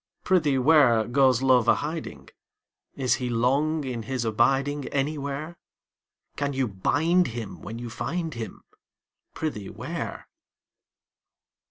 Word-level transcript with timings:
Prithee 0.23 0.57
where, 0.57 1.03
Goes 1.07 1.43
Love 1.43 1.67
a 1.67 1.75
hiding? 1.75 2.29
Is 2.95 3.17
he 3.21 3.29
long 3.29 3.83
in 3.83 4.01
his 4.01 4.25
abiding 4.25 4.87
Anywhere? 4.87 5.59
Can 6.35 6.53
you 6.53 6.67
bind 6.67 7.27
him 7.27 7.61
when 7.61 7.77
you 7.77 7.91
find 7.91 8.33
him; 8.33 8.63
Prithee, 9.35 9.69
where? 9.69 10.27